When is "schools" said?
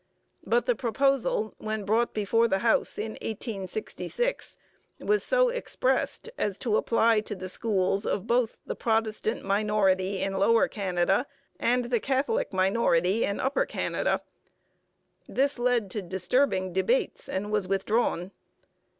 7.47-8.03